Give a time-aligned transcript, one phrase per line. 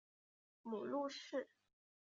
[0.63, 1.47] 母陆氏。